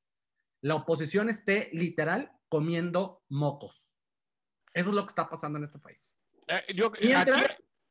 [0.61, 3.93] la oposición esté literal comiendo mocos.
[4.73, 6.17] Eso es lo que está pasando en este país.
[6.47, 7.13] Eh, yo, aquí,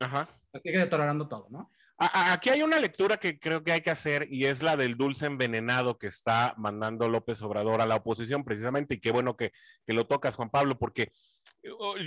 [0.04, 0.28] ajá.
[0.62, 1.70] sigue deteriorando todo, ¿no?
[1.96, 5.26] Aquí hay una lectura que creo que hay que hacer y es la del dulce
[5.26, 9.52] envenenado que está mandando López Obrador a la oposición precisamente y qué bueno que,
[9.86, 11.12] que lo tocas, Juan Pablo, porque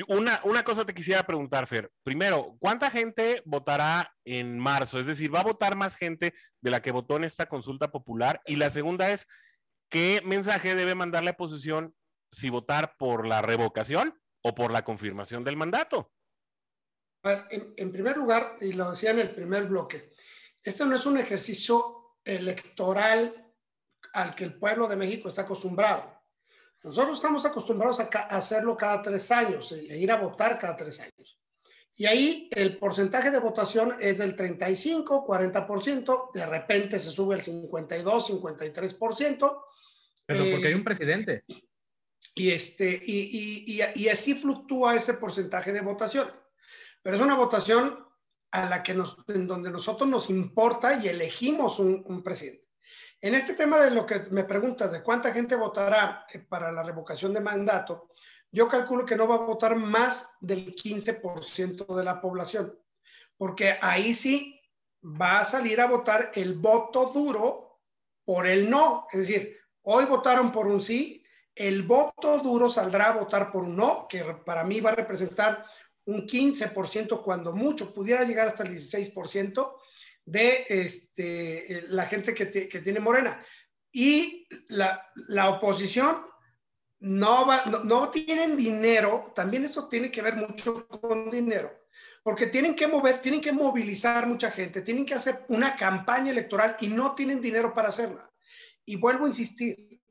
[0.10, 1.90] una, una cosa te quisiera preguntar, Fer.
[2.04, 5.00] Primero, ¿cuánta gente votará en marzo?
[5.00, 8.42] Es decir, ¿va a votar más gente de la que votó en esta consulta popular?
[8.46, 9.26] Y la segunda es,
[9.90, 11.96] ¿qué mensaje debe mandar la oposición
[12.32, 16.12] si votar por la revocación o por la confirmación del mandato?
[17.32, 20.12] En, en primer lugar, y lo decía en el primer bloque,
[20.64, 23.54] este no es un ejercicio electoral
[24.14, 26.18] al que el pueblo de México está acostumbrado.
[26.84, 31.00] Nosotros estamos acostumbrados a, hacerlo cada tres años, e, e ir a votar cada tres
[31.00, 31.40] años.
[31.96, 37.42] Y ahí el porcentaje de votación es del 35, 40%, de repente se sube al
[37.42, 39.62] 52, 53%.
[40.28, 41.44] Pero porque hay un presidente.
[42.36, 46.28] Y, este, y, y, y, así fluctúa ese porcentaje de votación.
[47.08, 48.06] Pero es una votación
[48.52, 52.68] a la que nos, en donde nosotros nos importa y elegimos un, un presidente.
[53.22, 56.84] En este tema de lo que me preguntas de cuánta gente votará eh, para la
[56.84, 58.10] revocación de mandato,
[58.52, 62.78] yo calculo que no va a votar más del 15% de la población,
[63.38, 64.60] porque ahí sí
[65.02, 67.80] va a salir a votar el voto duro
[68.26, 69.08] por el no.
[69.14, 71.24] Es decir, hoy votaron por un sí,
[71.56, 75.64] el voto duro saldrá a votar por un no, que para mí va a representar
[76.08, 79.76] un 15% cuando mucho, pudiera llegar hasta el 16%
[80.26, 83.46] de este, la gente que, tiene Morena.
[83.92, 86.18] Y la, oposición
[87.00, 91.72] no, va, no, tienen dinero, también eso tiene que ver mucho con dinero,
[92.24, 96.78] porque tienen que mover, tienen que movilizar mucha gente, tienen que hacer una campaña electoral
[96.80, 98.32] y no tienen dinero para hacerla.
[98.86, 100.02] Y vuelvo a insistir,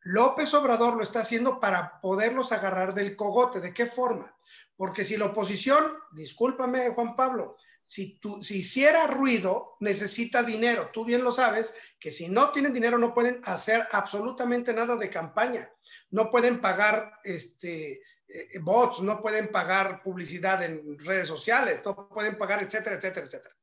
[0.00, 3.60] López Obrador lo está haciendo para poderlos agarrar del cogote.
[3.60, 4.34] ¿De qué forma?
[4.78, 10.90] Porque si la oposición, discúlpame Juan Pablo, si, si hiciera ruido, necesita dinero.
[10.92, 15.10] Tú bien lo sabes, que si no tienen dinero no pueden hacer absolutamente nada de
[15.10, 15.70] campaña.
[16.10, 22.36] No pueden pagar este, eh, bots, no pueden pagar publicidad en redes sociales, no pueden
[22.36, 23.54] pagar, etcétera, etcétera, etcétera.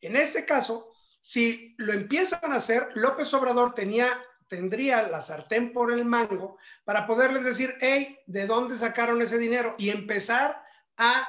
[0.00, 4.08] En este caso, si lo empiezan a hacer, López Obrador tenía,
[4.48, 9.74] tendría la sartén por el mango para poderles decir, hey, ¿de dónde sacaron ese dinero?
[9.78, 10.62] Y empezar
[10.96, 11.28] a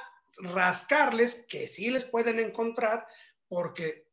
[0.54, 3.06] rascarles, que sí les pueden encontrar,
[3.48, 4.08] porque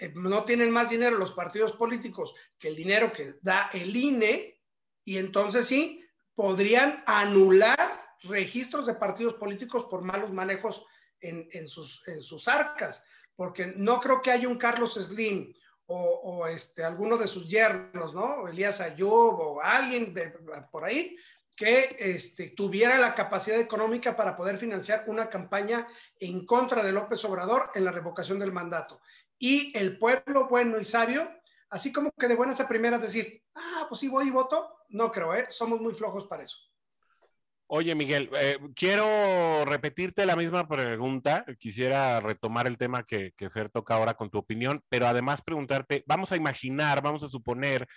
[0.00, 4.60] eh, no tienen más dinero los partidos políticos que el dinero que da el INE,
[5.04, 10.86] y entonces sí, podrían anular registros de partidos políticos por malos manejos
[11.20, 15.54] en, sus, en sus arcas, porque no creo que haya un Carlos Slim
[15.86, 18.48] o, este, alguno de sus yernos, ¿no?
[18.48, 20.14] Elías Ayub o alguien
[20.70, 21.16] por ahí
[21.56, 25.86] que este, tuviera la capacidad económica para poder financiar una campaña
[26.18, 29.00] en contra de López Obrador en la revocación del mandato.
[29.38, 31.30] Y el pueblo bueno y sabio,
[31.70, 35.12] así como que de buenas a primeras decir, ah, pues sí voy y voto, no
[35.12, 35.46] creo, ¿eh?
[35.50, 36.56] somos muy flojos para eso.
[37.66, 41.44] Oye, Miguel, eh, quiero repetirte la misma pregunta.
[41.58, 46.04] Quisiera retomar el tema que, que Fer toca ahora con tu opinión, pero además preguntarte,
[46.06, 47.88] vamos a imaginar, vamos a suponer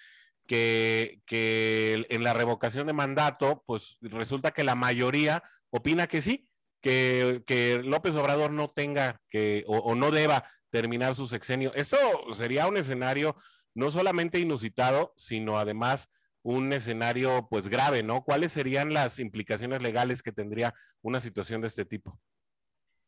[0.47, 6.49] que, en la revocación de mandato, pues resulta que la mayoría opina que sí,
[6.81, 11.73] que, López Obrador no tenga que o, no deba terminar su sexenio.
[11.75, 11.97] Esto
[12.33, 13.35] sería un escenario
[13.75, 16.09] no solamente inusitado, sino además
[16.47, 18.23] un escenario pues grave, ¿no?
[18.23, 22.17] ¿Cuáles serían las implicaciones legales que tendría una situación de este tipo?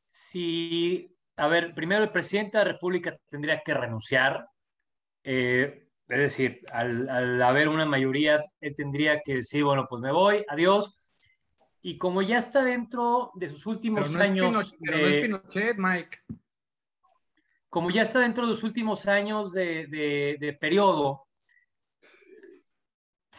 [0.10, 4.46] Sí, a ver, primero el presidente de la República tendría que renunciar.
[5.24, 10.44] Eh, es decir, al, haber una mayoría, él tendría que decir, bueno, pues me voy,
[10.50, 10.98] adiós.
[11.82, 14.76] Y como ya está dentro de sus últimos años...
[14.84, 16.18] pero no es Pinochet, Mike.
[17.70, 19.88] Como ya está dentro de los últimos años de,
[20.38, 21.29] de periodo,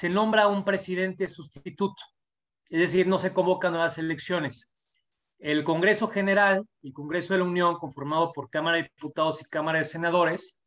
[0.01, 2.03] se nombra un presidente sustituto.
[2.71, 4.75] Es decir, no se convocan nuevas elecciones.
[5.39, 9.81] El Congreso General y Congreso de la Unión, conformado por Cámara de Diputados y Cámara
[9.81, 10.65] de Senadores,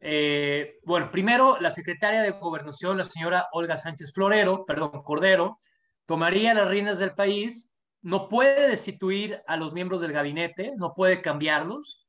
[0.00, 5.60] eh, bueno, primero la secretaria de Gobernación, la señora Olga Sánchez Florero, perdón, Cordero,
[6.04, 11.22] tomaría las riendas del país, no puede destituir a los miembros del gabinete, no puede
[11.22, 12.04] cambiarlos,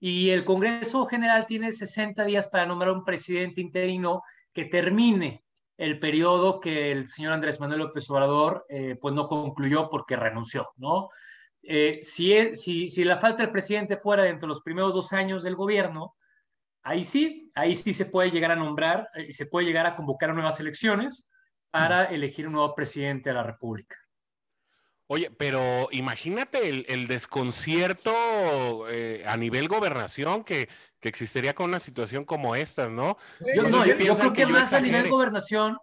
[0.00, 5.44] y el Congreso General tiene 60 días para nombrar un presidente interino que termine
[5.80, 10.68] el periodo que el señor Andrés Manuel López Obrador eh, pues no concluyó porque renunció,
[10.76, 11.08] ¿no?
[11.62, 15.42] Eh, si, si, si la falta del presidente fuera dentro de los primeros dos años
[15.42, 16.16] del gobierno,
[16.82, 19.96] ahí sí, ahí sí se puede llegar a nombrar y eh, se puede llegar a
[19.96, 21.30] convocar nuevas elecciones
[21.70, 23.96] para elegir un nuevo presidente de la República.
[25.12, 28.12] Oye, pero imagínate el, desconcierto
[28.88, 30.68] eh, a nivel gobernación que,
[31.02, 33.16] existiría con una situación como esta, ¿no?
[33.56, 35.76] Yo, no, yo, creo que, más a nivel gobernación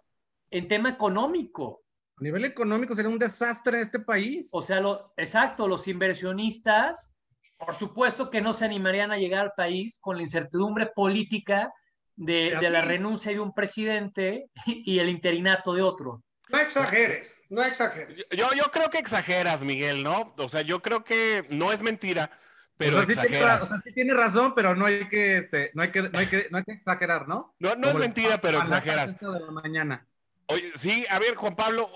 [0.50, 1.82] en tema económico.
[2.16, 4.48] A nivel económico sería un desastre en este país.
[4.52, 7.12] O sea, lo, exacto, los inversionistas
[7.58, 11.72] por supuesto que no se animarían a llegar al país con la incertidumbre política
[12.14, 16.22] de, la renuncia de un presidente y el interinato de otro.
[16.50, 18.28] No exageres, no exageres.
[18.30, 20.34] Yo, yo creo que exageras, Miguel, ¿no?
[20.38, 22.30] O sea, yo creo que no es mentira,
[22.76, 23.62] pero exageras.
[23.62, 26.26] Sí tiene, sí tiene razón, pero no hay que, este, no hay que, no hay
[26.26, 27.54] que, no hay que exagerar, ¿no?
[27.58, 29.18] No, no es mentira, pero exageras.
[29.18, 30.06] De la mañana.
[30.46, 31.90] Oye, sí, a ver, Juan Pablo,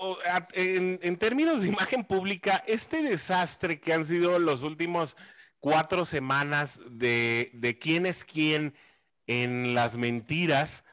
[0.53, 5.17] en, en términos de imagen pública, este desastre que han sido los últimos
[5.59, 8.75] cuatro semanas de, de quién es quién
[9.25, 10.83] en las mentiras,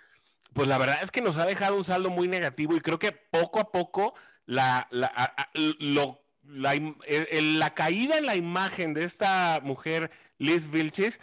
[0.54, 3.12] pues la verdad es que nos ha dejado un saldo muy negativo y creo que
[3.12, 4.14] poco a poco
[4.46, 5.12] la, la,
[5.54, 11.20] lo, la, la caída en la imagen de esta mujer, Liz Vilches,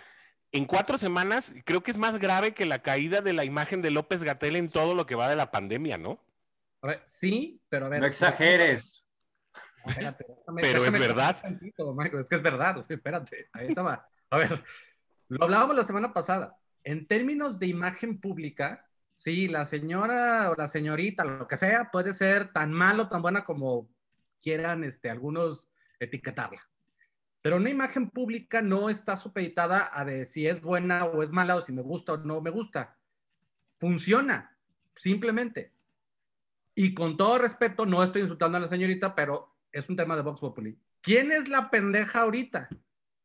[0.52, 3.92] en cuatro semanas creo que es más grave que la caída de la imagen de
[3.92, 6.24] López Gatel en todo lo que va de la pandemia, ¿no?
[7.04, 8.00] sí, pero a ver.
[8.00, 9.06] No exageres.
[10.62, 11.38] Pero es verdad.
[11.44, 14.08] es que es verdad, espérate, ahí estaba.
[14.30, 14.64] A ver,
[15.30, 16.58] lo hablábamos la semana pasada.
[16.84, 18.87] En términos de imagen pública,
[19.18, 23.44] sí, la señora o la señorita, lo que sea, puede ser tan malo tan buena
[23.44, 23.90] como
[24.40, 26.62] quieran este, algunos etiquetarla.
[27.42, 31.56] Pero una imagen pública no está supeditada a de si es buena o es mala
[31.56, 32.96] o si me gusta o no me gusta.
[33.80, 34.56] Funciona,
[34.96, 35.74] simplemente.
[36.76, 40.22] Y con todo respeto, no estoy insultando a la señorita, pero es un tema de
[40.22, 40.78] Vox Populi.
[41.02, 42.70] ¿Quién es la pendeja ahorita?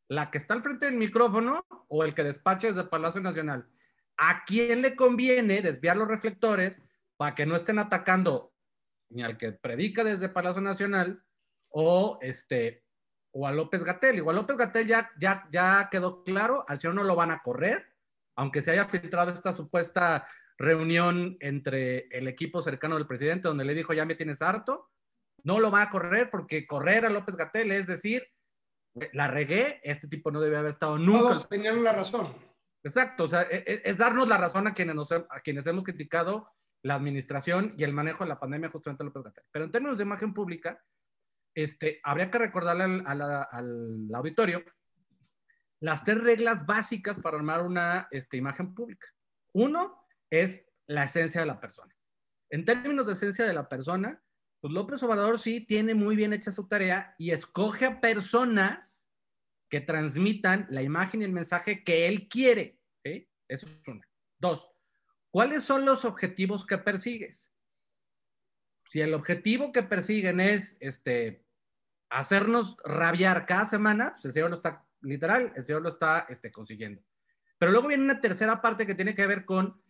[0.07, 3.67] ¿La que está al frente del micrófono o el que despacha desde Palacio Nacional?
[4.17, 6.81] ¿A quién le conviene desviar los reflectores
[7.17, 8.53] para que no estén atacando
[9.09, 11.23] ni al que predica desde Palacio Nacional
[11.69, 12.83] o este
[13.31, 14.17] o a López Gatel.
[14.17, 17.85] Igual López Gatel ya, ya, ya quedó claro, al señor no lo van a correr,
[18.35, 23.73] aunque se haya filtrado esta supuesta reunión entre el equipo cercano del presidente donde le
[23.73, 24.91] dijo ya me tienes harto,
[25.43, 28.27] no lo van a correr porque correr a López Gatel es decir,
[29.13, 31.19] la regué, este tipo no debe haber estado nunca.
[31.19, 32.27] Todos tenían la razón.
[32.83, 36.49] Exacto, o sea, es, e, es darnos la razón a quienes, a quienes hemos criticado
[36.83, 39.43] la administración y el manejo de la pandemia justamente López Gatel.
[39.51, 40.83] Pero en términos de imagen pública,
[41.55, 44.63] este, habría que recordarle al, al, auditorio
[45.79, 49.07] las tres reglas básicas para armar una este, imagen pública.
[49.53, 51.93] Uno es la esencia de la persona.
[52.49, 54.21] En términos de esencia de la persona,
[54.59, 59.02] pues López Obrador sí tiene muy bien hecha su tarea y escoge a personas
[59.73, 62.79] que transmitan la imagen y el mensaje que él quiere.
[63.03, 64.07] Eso es una.
[64.37, 64.71] Dos,
[65.31, 67.51] ¿cuáles son los objetivos que persigues?
[68.87, 71.43] Si el objetivo que persiguen es este,
[72.11, 76.51] hacernos rabiar cada semana, pues el Señor lo está, literal, el Señor lo está este,
[76.51, 77.01] consiguiendo.
[77.57, 79.81] Pero luego viene una tercera parte que tiene que ver con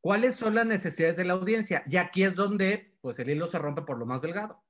[0.00, 1.84] cuáles son las necesidades de la audiencia.
[1.86, 4.60] Y aquí es donde, pues, el hilo se rompe por lo más delgado.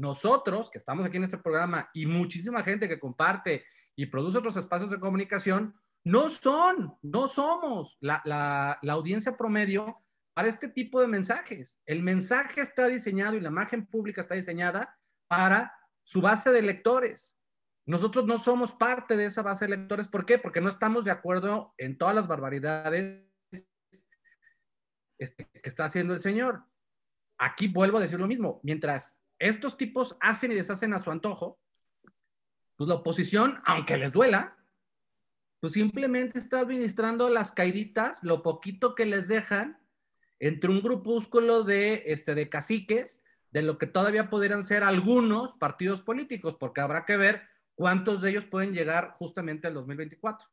[0.00, 4.56] Nosotros, que estamos aquí en este programa, y muchísima gente que comparte y produce otros
[4.56, 11.02] espacios de comunicación, no son, no somos la, la, la audiencia promedio para este tipo
[11.02, 11.78] de mensajes.
[11.84, 17.36] El mensaje está diseñado y la imagen pública está diseñada para su base de lectores.
[17.84, 20.08] Nosotros no somos parte de esa base de lectores.
[20.08, 20.38] ¿Por qué?
[20.38, 23.26] Porque no estamos de acuerdo en todas las barbaridades
[25.18, 26.64] este, que está haciendo el Señor.
[27.38, 28.60] Aquí vuelvo a decir lo mismo.
[28.62, 31.58] Mientras estos tipos hacen y deshacen a su antojo,
[32.76, 34.56] pues la oposición, aunque les duela,
[35.60, 39.78] pues simplemente está administrando las caíditas, lo poquito que les dejan
[40.38, 46.00] entre un grupúsculo de, este, de caciques de lo que todavía podrían ser algunos partidos
[46.00, 47.42] políticos, porque habrá que ver
[47.74, 50.48] cuántos de ellos pueden llegar justamente al 2024.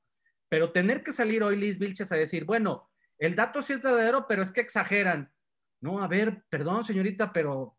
[0.49, 4.27] Pero tener que salir hoy Liz Vilches a decir, bueno, el dato sí es verdadero,
[4.27, 5.31] pero es que exageran.
[5.79, 7.76] No, a ver, perdón señorita, pero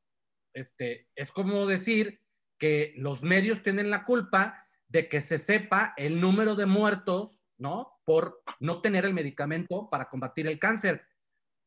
[0.53, 2.21] este, es como decir
[2.59, 8.01] que los medios tienen la culpa de que se sepa el número de muertos, ¿no?
[8.05, 11.07] Por no tener el medicamento para combatir el cáncer.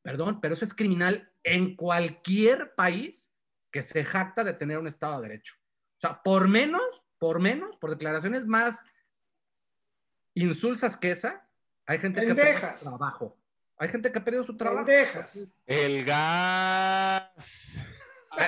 [0.01, 3.31] Perdón, pero eso es criminal en cualquier país
[3.71, 5.53] que se jacta de tener un Estado de Derecho.
[5.97, 8.83] O sea, por menos, por menos, por declaraciones más
[10.33, 11.47] insulsas que esa,
[11.85, 13.37] hay gente que ha perdido su trabajo.
[13.77, 14.85] Hay gente que ha perdido su trabajo.
[14.85, 15.53] Pendejas.
[15.65, 17.79] El gas.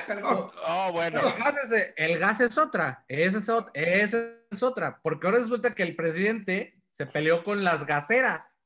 [0.06, 0.50] Perdón.
[0.66, 1.20] Oh, bueno.
[1.20, 3.04] El gas, es, el gas es otra.
[3.08, 4.18] Esa es, otra, esa
[4.50, 5.00] es otra.
[5.02, 8.56] Porque ahora resulta que el presidente se peleó con las gaseras.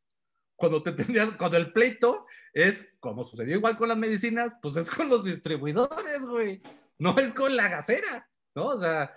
[0.56, 4.90] Cuando, te tendrías, cuando el pleito es, como sucedió igual con las medicinas, pues es
[4.90, 6.60] con los distribuidores, güey.
[6.98, 8.66] No es con la gasera, ¿no?
[8.66, 9.14] O sea,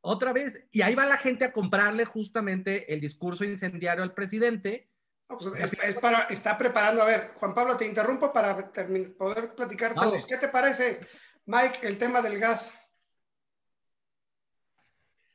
[0.00, 4.87] otra vez, y ahí va la gente a comprarle justamente el discurso incendiario al presidente.
[5.28, 8.72] Pues es, es para, está preparando, a ver, Juan Pablo, te interrumpo para
[9.18, 10.10] poder platicar vale.
[10.12, 10.26] todos.
[10.26, 11.06] ¿Qué te parece,
[11.44, 12.78] Mike, el tema del gas?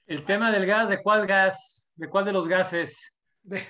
[0.07, 1.91] El tema del gas, ¿de cuál gas?
[1.95, 3.13] ¿De cuál de los gases?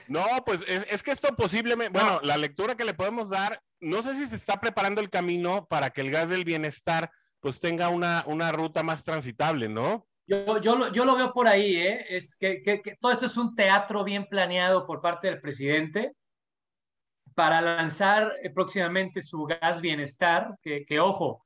[0.07, 4.01] No, pues es, es, que esto posiblemente, bueno, la lectura que le podemos dar, no
[4.01, 7.89] sé si se está preparando el camino para que el gas del bienestar pues tenga
[7.89, 10.07] una, una ruta más transitable, ¿no?
[10.25, 12.05] Yo, yo, yo lo veo por ahí, ¿eh?
[12.09, 16.13] Es que, que, todo esto es un teatro bien planeado por parte del presidente
[17.35, 21.43] para lanzar próximamente su gas bienestar, que, que ojo,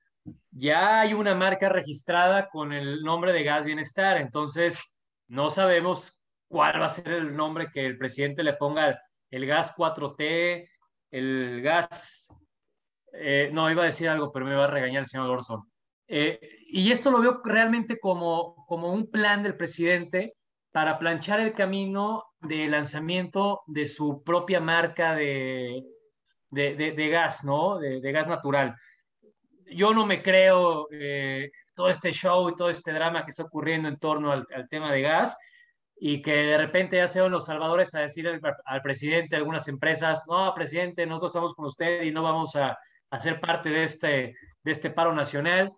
[0.51, 4.78] ya hay una marca registrada con el nombre de gas bienestar, entonces
[5.28, 6.17] no sabemos
[6.47, 10.69] cuál va a ser el nombre que el presidente le ponga el gas 4T,
[11.11, 12.34] el gas,
[13.13, 15.69] eh, no, iba a decir algo, pero me va a regañar el señor Orson.
[16.07, 20.36] Eh, y esto lo veo realmente como, como un plan del presidente
[20.72, 25.84] para planchar el camino de lanzamiento de su propia marca de,
[26.51, 27.80] de, gas, ¿no?
[27.80, 28.76] De, gas natural.
[29.65, 33.88] Yo no me creo eh, todo este show y todo este drama que está ocurriendo
[33.88, 35.38] en torno al, tema de gas
[35.99, 40.24] y que de repente ya sean los salvadores a decir al, presidente de algunas empresas,
[40.28, 42.78] no, presidente, nosotros estamos con usted y no vamos a,
[43.09, 45.72] a ser parte de este, de este paro nacional.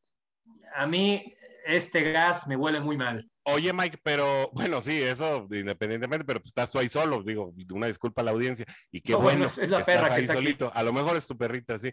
[0.76, 3.30] A mí este gas me huele muy mal.
[3.43, 7.88] Oye, Mike, pero bueno, sí, eso independientemente, pero pues, estás tú ahí solo, digo, una
[7.88, 10.34] disculpa a la audiencia, y qué No, bueno, es la perra estás que ahí está
[10.34, 10.43] aquí.
[10.43, 11.91] solito, a lo mejor es tu perrita, sí,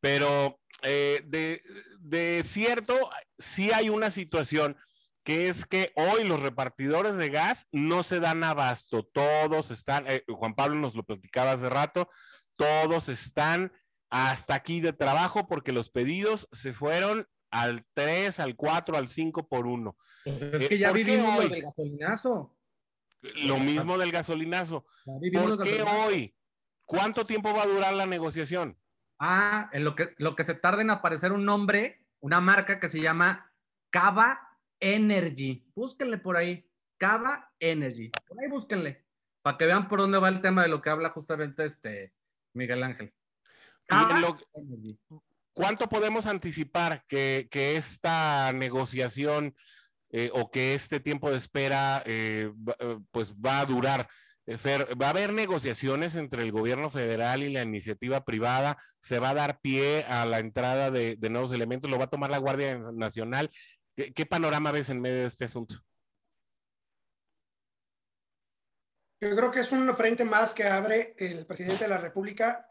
[0.00, 1.62] pero eh, de,
[2.00, 4.76] de cierto, sí hay una situación
[5.24, 10.24] que es que hoy los repartidores de gas no se dan abasto, todos están, eh,
[10.28, 12.08] Juan Pablo nos lo platicaba hace rato,
[12.56, 13.72] todos están
[14.10, 19.48] hasta aquí de trabajo porque los pedidos se fueron al 3, al 4, al 5
[19.48, 19.96] por 1.
[20.24, 21.48] Pues Eh, es que ya ¿por qué vivimos lo hoy?
[21.48, 22.56] del gasolinazo.
[23.20, 24.86] Lo mismo del gasolinazo.
[25.06, 26.06] Ya ¿Por qué gasolinazo.
[26.06, 26.34] hoy?
[26.84, 28.78] ¿Cuánto tiempo va a durar la negociación?
[29.18, 32.88] Ah, en lo que, lo que se tarda en aparecer un nombre, una marca que
[32.88, 33.52] se llama
[33.90, 35.66] Cava Energy.
[35.74, 36.70] Búsquenle por ahí.
[36.98, 38.10] Cava Energy.
[38.26, 39.04] Por ahí búsquenle.
[39.42, 42.12] Para que vean por dónde va el tema de lo que habla justamente este
[42.54, 43.12] Miguel Ángel.
[43.86, 44.98] Cava lo- Energy.
[45.58, 49.56] ¿Cuánto podemos anticipar que, esta negociación
[50.10, 54.08] eh, o que este tiempo de espera eh, eh, pues va a durar?
[54.48, 58.78] ¿va a haber negociaciones entre el gobierno federal y la iniciativa privada?
[59.00, 61.90] ¿Se va a dar pie a la entrada de, nuevos elementos?
[61.90, 63.50] ¿Lo va a tomar la Guardia Nacional?
[63.96, 65.74] ¿Qué, panorama ves en medio de este asunto?
[69.20, 72.64] Yo creo que es un frente más que abre el presidente de la República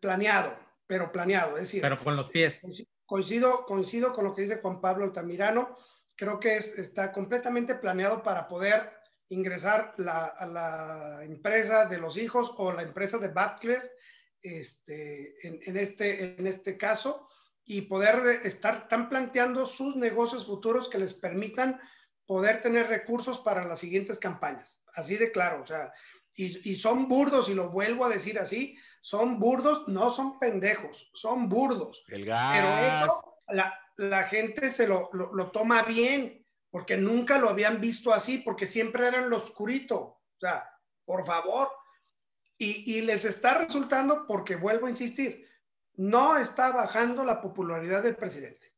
[0.00, 1.56] planeado, pero planeado.
[1.56, 2.62] Es decir, Pero con los pies.
[3.06, 5.76] coincido, coincido con lo que dice Juan Pablo Altamirano.
[6.16, 8.90] Creo que es, está completamente planeado para poder
[9.28, 13.92] ingresar la, a la empresa de los hijos o la empresa de Butler
[14.42, 17.28] este, en, en este, en este caso
[17.64, 21.80] y poder estar tan planteando sus negocios futuros que les permitan
[22.26, 24.82] poder tener recursos para las siguientes campañas.
[24.92, 25.92] Así de claro, o sea,
[26.44, 31.10] y, y son burdos, y lo vuelvo a decir así, son burdos, no son pendejos,
[31.14, 32.02] son burdos.
[32.08, 32.56] El gas.
[32.56, 37.80] Pero eso la, la gente se lo, lo, lo, toma bien, porque nunca lo habían
[37.80, 39.98] visto así, porque siempre eran lo oscurito.
[39.98, 40.68] O sea,
[41.04, 41.68] por favor.
[42.56, 45.46] Y, y les está resultando, porque vuelvo a insistir,
[45.94, 48.69] no está bajando la popularidad del presidente.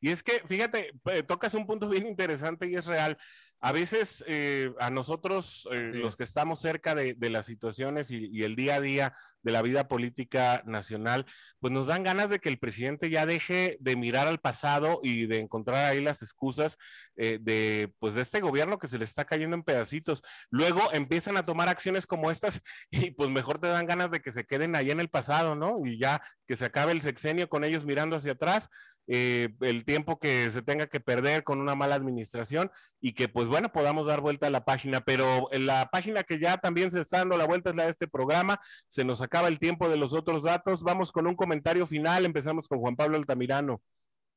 [0.00, 3.18] Y es que, fíjate, eh, tocas un punto bien interesante y es real.
[3.60, 8.28] A veces eh, a nosotros, eh, los que estamos cerca de, de las situaciones y,
[8.30, 11.26] y, el día a día de la vida política nacional,
[11.58, 15.26] pues nos dan ganas de que el presidente ya deje de mirar al pasado y
[15.26, 16.78] de encontrar ahí las excusas
[17.16, 20.22] eh, de, pues, de este gobierno que se le está cayendo en pedacitos.
[20.50, 24.30] Luego empiezan a tomar acciones como estas y pues mejor te dan ganas de que
[24.30, 25.84] se queden ahí en el pasado, ¿no?
[25.84, 28.70] Y ya que se acabe el sexenio con ellos mirando hacia atrás
[29.10, 33.48] eh, el tiempo que se tenga que perder con una mala administración y que pues
[33.48, 37.18] bueno, podamos dar vuelta a la página, pero la página que ya también se está
[37.18, 40.12] dando la vuelta es la de este programa, se nos acaba el tiempo de los
[40.12, 43.80] otros datos, vamos con un comentario final, empezamos con Juan Pablo Altamirano.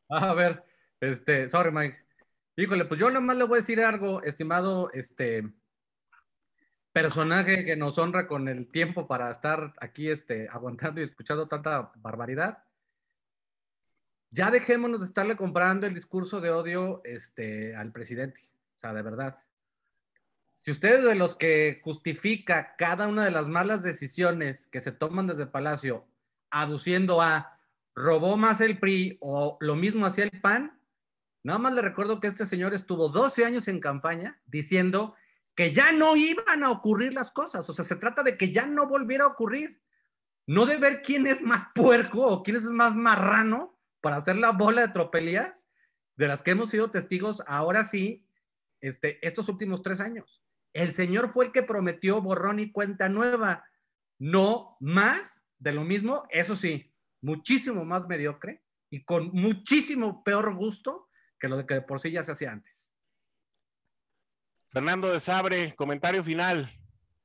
[0.08, 0.64] A ver,
[1.02, 1.98] este, sorry Mike,
[2.56, 5.44] híjole, pues yo nomás le voy a decir algo, estimado, este,
[6.94, 11.92] personaje que nos honra con el tiempo para estar aquí, este, aguantando y escuchando tanta
[11.98, 12.64] barbaridad
[14.32, 18.42] ya dejémonos de estarle comprando el discurso de odio este, al presidente.
[18.78, 19.38] O sea, de verdad.
[20.56, 24.92] Si usted es de los que justifica cada una de las malas decisiones que se
[24.92, 26.08] toman desde Palacio,
[26.50, 27.60] aduciendo a
[27.94, 30.80] robó más el PRI o lo mismo hacía el PAN,
[31.44, 35.16] nada más le recuerdo que este señor estuvo 12 años en campaña diciendo
[35.56, 37.70] que ya no iban a ocurrir las cosas.
[37.70, 39.82] O sea, se trata de que ya no volviera a ocurrir.
[40.48, 44.52] No de ver quién es más puerco o quién es más marrano para hacer la
[44.52, 45.70] bola de tropelías
[46.16, 48.28] de las que hemos sido testigos ahora sí,
[48.82, 50.44] este, estos últimos tres años.
[50.74, 53.66] El señor fue el que prometió borrón y cuenta nueva,
[54.20, 61.10] no más de lo mismo, eso sí, muchísimo más mediocre y con muchísimo peor gusto
[61.40, 62.92] que lo de que por sí ya se hacía antes.
[64.70, 66.70] Fernando de Sabre, comentario final.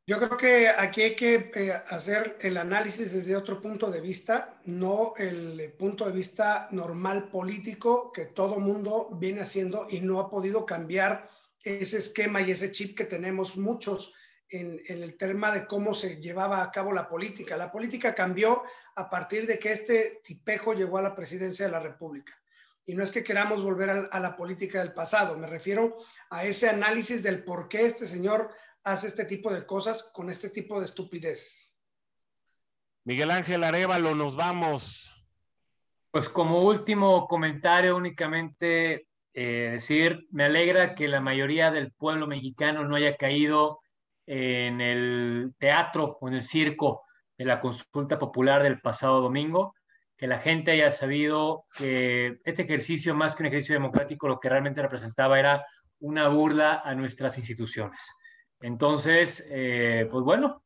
[0.08, 4.56] Yo creo que aquí hay que eh, hacer el análisis desde otro punto de vista,
[4.64, 10.30] no el punto de vista normal político que todo mundo viene haciendo y no ha
[10.30, 11.28] podido cambiar
[11.64, 14.12] ese esquema y ese chip que tenemos muchos
[14.48, 17.56] en, en, el tema de cómo se llevaba a cabo la política.
[17.56, 18.62] La política cambió
[18.94, 22.32] a partir de que este tipejo llegó a la presidencia de la República.
[22.84, 25.96] Y no es que queramos volver a, a la política del pasado, me refiero
[26.30, 28.52] a ese análisis del por qué este señor
[28.86, 31.76] hace este tipo de cosas con este tipo de estupidez.
[33.04, 35.12] Miguel Ángel Arevalo, nos vamos.
[36.12, 42.84] Pues como último comentario únicamente, eh, decir, me alegra que la mayoría del pueblo mexicano
[42.84, 43.80] no haya caído
[44.24, 47.02] en el teatro o en el circo
[47.36, 49.74] de la consulta popular del pasado domingo,
[50.16, 54.48] que la gente haya sabido que este ejercicio, más que un ejercicio democrático, lo que
[54.48, 55.66] realmente representaba era
[55.98, 58.00] una burla a nuestras instituciones.
[58.60, 60.62] Entonces, eh, pues bueno,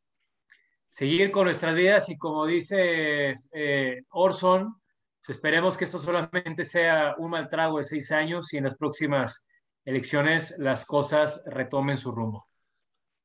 [0.87, 4.75] seguir con nuestras vidas y como dice eh, Orson,
[5.25, 8.77] pues esperemos que esto solamente sea un mal trago de seis años y en las
[8.77, 9.47] próximas
[9.85, 12.50] elecciones las cosas retomen su rumbo.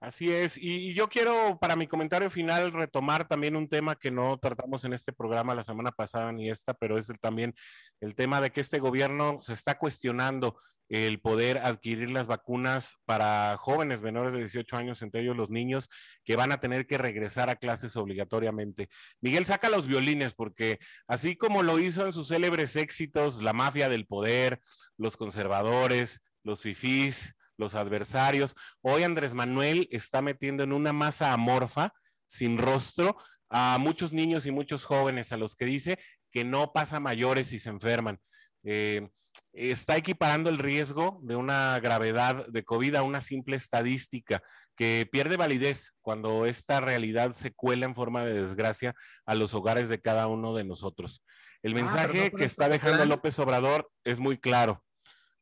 [0.05, 4.37] Así es, y, yo quiero para mi comentario final retomar también un tema que no
[4.37, 7.55] tratamos en este programa la semana pasada ni esta, pero es también
[8.01, 13.57] el tema de que este gobierno se está cuestionando el poder adquirir las vacunas para
[13.57, 15.89] jóvenes menores de 18 años, entre ellos los niños,
[16.23, 18.89] que van a tener que regresar a clases obligatoriamente.
[19.21, 20.77] Miguel saca los violines porque
[21.07, 24.61] así como lo hizo en sus célebres éxitos, la mafia del poder,
[24.97, 31.93] los conservadores, los fifís, los adversarios, hoy Andrés Manuel está metiendo en una masa amorfa,
[32.27, 33.17] sin rostro,
[33.49, 35.99] a muchos niños y muchos jóvenes a los que dice
[36.31, 38.19] que no pasa mayores si se enferman.
[38.63, 39.07] Eh,
[39.53, 44.41] está equiparando el riesgo de una gravedad de COVID a una simple estadística
[44.75, 48.95] que pierde validez cuando esta realidad se cuela en forma de desgracia
[49.25, 51.23] a los hogares de cada uno de nosotros.
[51.63, 54.83] El ah, mensaje que está dejando López Obrador es muy claro.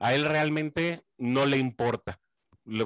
[0.03, 2.19] A él realmente no le importa,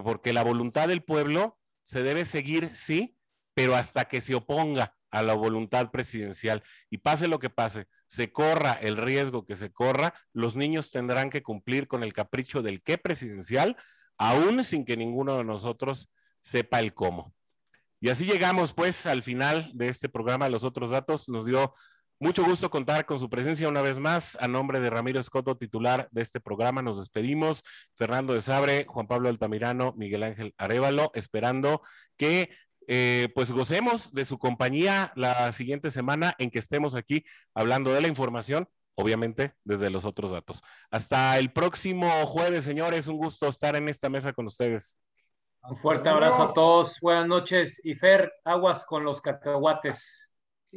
[0.03, 3.17] porque la voluntad del pueblo se debe seguir, sí,
[3.55, 6.61] pero hasta que se oponga a la voluntad presidencial.
[6.91, 11.31] Y pase lo que pase, se corra el riesgo que se corra, los niños tendrán
[11.31, 13.77] que cumplir con el capricho del qué presidencial,
[14.19, 17.33] aún sin que ninguno de nosotros sepa el cómo.
[17.99, 20.49] Y así llegamos pues al final de este programa.
[20.49, 21.73] Los otros datos nos dio
[22.19, 24.37] mucho gusto contar con su presencia una vez más.
[24.41, 27.63] A nombre de Ramiro Escoto, titular de este programa, nos despedimos.
[27.93, 31.81] Fernando de Sabre, Juan Pablo Altamirano, Miguel Ángel Arevalo, esperando
[32.17, 32.49] que
[32.87, 38.01] eh, pues gocemos de su compañía la siguiente semana en que estemos aquí hablando de
[38.01, 40.63] la información, obviamente desde los otros datos.
[40.89, 44.97] Hasta el próximo jueves, señores, un gusto estar en esta mesa con ustedes.
[45.61, 50.26] Un fuerte abrazo a todos, buenas noches y Fer, aguas con los cacahuates.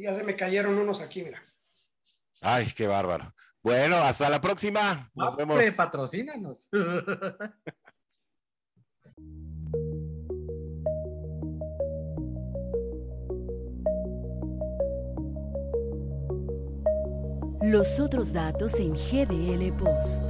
[0.01, 1.41] Ya se me cayeron unos aquí, mira.
[2.41, 3.33] Ay, qué bárbaro.
[3.61, 5.11] Bueno, hasta la próxima.
[5.13, 5.63] Nos vemos.
[5.75, 6.67] Patrocínanos.
[17.61, 20.23] Los otros datos en GDL Post.